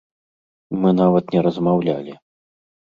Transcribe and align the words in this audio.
Мы 0.81 0.89
нават 1.01 1.25
не 1.37 1.47
размаўлялі. 1.47 2.21